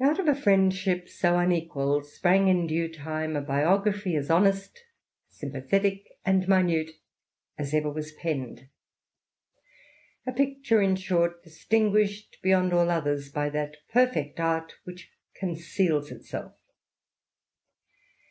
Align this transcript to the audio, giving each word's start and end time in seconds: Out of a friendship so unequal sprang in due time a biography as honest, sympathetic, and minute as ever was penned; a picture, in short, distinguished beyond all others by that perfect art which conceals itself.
Out 0.00 0.18
of 0.18 0.26
a 0.26 0.34
friendship 0.34 1.06
so 1.06 1.36
unequal 1.38 2.02
sprang 2.02 2.48
in 2.48 2.66
due 2.66 2.90
time 2.90 3.36
a 3.36 3.42
biography 3.42 4.16
as 4.16 4.30
honest, 4.30 4.82
sympathetic, 5.28 6.08
and 6.24 6.48
minute 6.48 6.92
as 7.58 7.74
ever 7.74 7.90
was 7.92 8.12
penned; 8.12 8.68
a 10.26 10.32
picture, 10.32 10.80
in 10.80 10.96
short, 10.96 11.44
distinguished 11.44 12.38
beyond 12.42 12.72
all 12.72 12.88
others 12.88 13.28
by 13.30 13.50
that 13.50 13.76
perfect 13.92 14.40
art 14.40 14.72
which 14.84 15.10
conceals 15.34 16.10
itself. 16.10 16.54